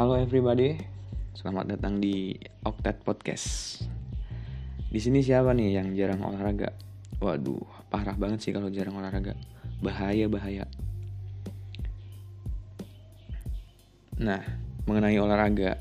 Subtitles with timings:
[0.00, 0.80] Halo everybody,
[1.36, 2.32] selamat datang di
[2.64, 3.84] Octet Podcast.
[4.88, 6.72] Di sini siapa nih yang jarang olahraga?
[7.20, 7.60] Waduh,
[7.92, 9.36] parah banget sih kalau jarang olahraga.
[9.84, 10.64] Bahaya bahaya.
[14.16, 14.40] Nah,
[14.88, 15.76] mengenai olahraga,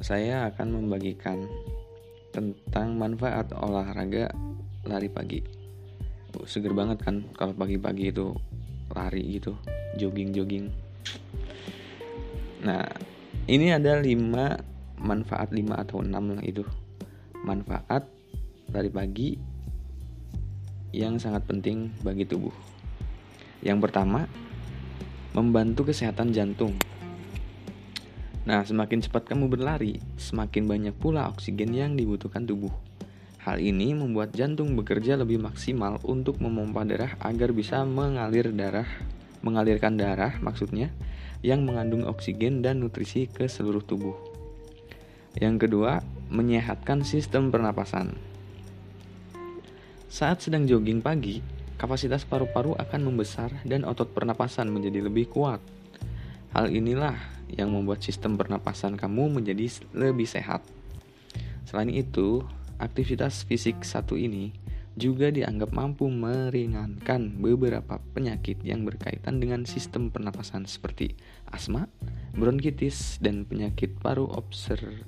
[0.00, 1.44] saya akan membagikan
[2.32, 4.32] tentang manfaat olahraga
[4.88, 5.44] lari pagi.
[6.40, 8.32] Oh, seger banget kan kalau pagi-pagi itu
[8.96, 9.60] lari gitu,
[10.00, 10.72] jogging-jogging.
[12.58, 12.86] Nah,
[13.46, 16.66] ini ada 5 manfaat 5 atau 6 lah itu.
[17.46, 18.10] Manfaat
[18.74, 19.38] lari pagi
[20.90, 22.52] yang sangat penting bagi tubuh.
[23.62, 24.26] Yang pertama,
[25.36, 26.74] membantu kesehatan jantung.
[28.48, 32.72] Nah, semakin cepat kamu berlari, semakin banyak pula oksigen yang dibutuhkan tubuh.
[33.44, 38.88] Hal ini membuat jantung bekerja lebih maksimal untuk memompa darah agar bisa mengalir darah,
[39.42, 40.90] mengalirkan darah maksudnya
[41.40, 44.16] yang mengandung oksigen dan nutrisi ke seluruh tubuh.
[45.38, 48.18] Yang kedua, menyehatkan sistem pernapasan.
[50.08, 51.44] Saat sedang jogging pagi,
[51.78, 55.62] kapasitas paru-paru akan membesar dan otot pernapasan menjadi lebih kuat.
[56.56, 57.14] Hal inilah
[57.52, 60.64] yang membuat sistem pernapasan kamu menjadi lebih sehat.
[61.68, 62.42] Selain itu,
[62.80, 64.67] aktivitas fisik satu ini
[64.98, 71.14] juga dianggap mampu meringankan beberapa penyakit yang berkaitan dengan sistem pernapasan seperti
[71.48, 71.86] asma,
[72.34, 75.06] bronkitis, dan penyakit paru obser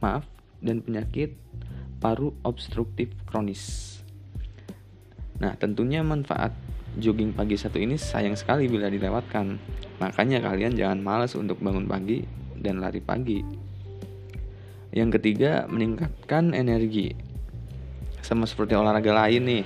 [0.00, 0.28] maaf
[0.60, 1.36] dan penyakit
[2.00, 3.96] paru obstruktif kronis.
[5.40, 6.52] Nah, tentunya manfaat
[6.96, 9.60] jogging pagi satu ini sayang sekali bila dilewatkan.
[10.00, 12.24] Makanya kalian jangan malas untuk bangun pagi
[12.56, 13.40] dan lari pagi.
[14.96, 17.12] Yang ketiga, meningkatkan energi.
[18.26, 19.64] Sama seperti olahraga lain nih.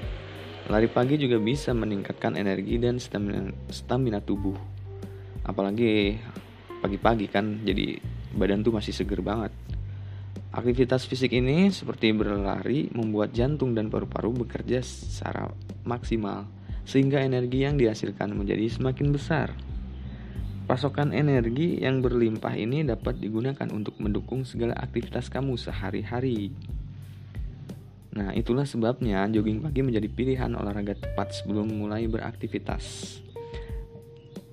[0.69, 4.53] Lari pagi juga bisa meningkatkan energi dan stamina, stamina tubuh.
[5.49, 6.21] Apalagi
[6.85, 7.97] pagi-pagi kan jadi
[8.37, 9.49] badan tuh masih seger banget.
[10.53, 15.49] Aktivitas fisik ini seperti berlari membuat jantung dan paru-paru bekerja secara
[15.89, 16.45] maksimal
[16.85, 19.57] sehingga energi yang dihasilkan menjadi semakin besar.
[20.69, 26.53] Pasokan energi yang berlimpah ini dapat digunakan untuk mendukung segala aktivitas kamu sehari-hari.
[28.21, 33.17] Nah, itulah sebabnya jogging pagi menjadi pilihan olahraga tepat sebelum mulai beraktivitas.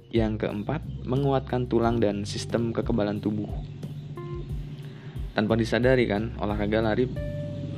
[0.07, 3.51] Yang keempat, menguatkan tulang dan sistem kekebalan tubuh.
[5.35, 7.11] Tanpa disadari kan, olahraga lari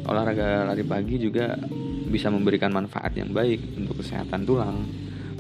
[0.06, 1.58] olahraga lari pagi juga
[2.06, 4.86] bisa memberikan manfaat yang baik untuk kesehatan tulang.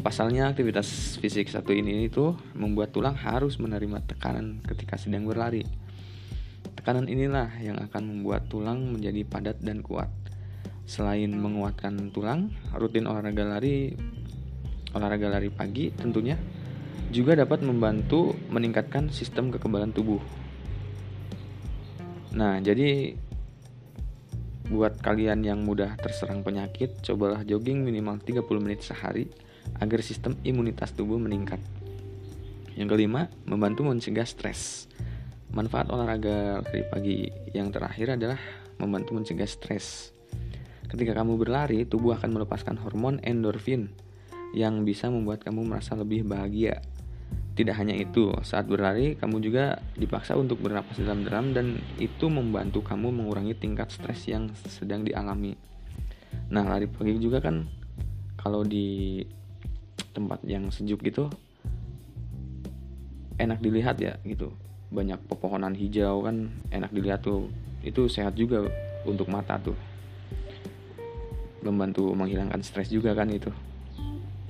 [0.01, 5.61] Pasalnya aktivitas fisik satu ini itu membuat tulang harus menerima tekanan ketika sedang berlari.
[6.73, 10.09] Tekanan inilah yang akan membuat tulang menjadi padat dan kuat.
[10.89, 13.93] Selain menguatkan tulang, rutin olahraga lari
[14.97, 16.33] olahraga lari pagi tentunya
[17.13, 20.21] juga dapat membantu meningkatkan sistem kekebalan tubuh.
[22.33, 23.13] Nah, jadi
[24.69, 29.25] Buat kalian yang mudah terserang penyakit, cobalah jogging minimal 30 menit sehari
[29.81, 31.57] agar sistem imunitas tubuh meningkat.
[32.77, 34.85] Yang kelima, membantu mencegah stres.
[35.49, 37.17] Manfaat olahraga lari pagi
[37.49, 38.37] yang terakhir adalah
[38.77, 40.13] membantu mencegah stres.
[40.89, 43.93] Ketika kamu berlari, tubuh akan melepaskan hormon endorfin
[44.57, 46.81] yang bisa membuat kamu merasa lebih bahagia
[47.59, 53.11] tidak hanya itu, saat berlari kamu juga dipaksa untuk bernapas dalam-dalam dan itu membantu kamu
[53.11, 55.59] mengurangi tingkat stres yang sedang dialami.
[56.55, 57.67] Nah, lari pagi juga kan
[58.39, 59.19] kalau di
[60.15, 61.27] tempat yang sejuk gitu
[63.35, 64.55] enak dilihat ya gitu.
[64.95, 67.51] Banyak pepohonan hijau kan enak dilihat tuh.
[67.83, 68.71] Itu sehat juga
[69.03, 69.75] untuk mata tuh.
[71.65, 73.51] Membantu menghilangkan stres juga kan itu.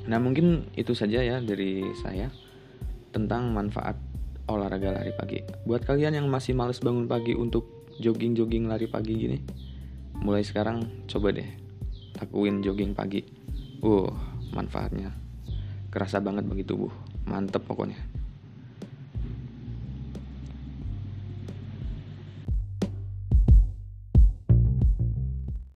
[0.09, 2.34] Nah, mungkin itu saja ya dari saya
[3.14, 3.97] tentang manfaat
[4.50, 5.40] olahraga lari pagi.
[5.66, 9.38] Buat kalian yang masih males bangun pagi untuk jogging-jogging lari pagi gini,
[10.25, 11.50] mulai sekarang coba deh
[12.18, 13.22] lakuin jogging pagi.
[13.80, 14.12] Uh,
[14.52, 15.14] manfaatnya
[15.94, 16.92] kerasa banget bagi tubuh.
[17.30, 18.19] Mantep pokoknya.